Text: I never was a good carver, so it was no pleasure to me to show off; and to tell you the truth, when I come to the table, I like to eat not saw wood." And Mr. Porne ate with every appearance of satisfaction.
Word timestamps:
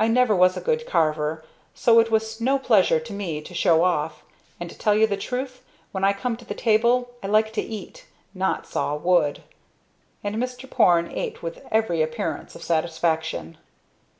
I 0.00 0.08
never 0.08 0.34
was 0.34 0.56
a 0.56 0.60
good 0.60 0.84
carver, 0.84 1.44
so 1.74 2.00
it 2.00 2.10
was 2.10 2.40
no 2.40 2.58
pleasure 2.58 2.98
to 2.98 3.12
me 3.12 3.40
to 3.42 3.54
show 3.54 3.84
off; 3.84 4.24
and 4.58 4.68
to 4.68 4.76
tell 4.76 4.96
you 4.96 5.06
the 5.06 5.16
truth, 5.16 5.62
when 5.92 6.02
I 6.02 6.12
come 6.12 6.36
to 6.38 6.44
the 6.44 6.56
table, 6.56 7.12
I 7.22 7.28
like 7.28 7.52
to 7.52 7.62
eat 7.62 8.06
not 8.34 8.66
saw 8.66 8.96
wood." 8.96 9.44
And 10.24 10.34
Mr. 10.34 10.68
Porne 10.68 11.12
ate 11.12 11.40
with 11.40 11.64
every 11.70 12.02
appearance 12.02 12.56
of 12.56 12.64
satisfaction. 12.64 13.58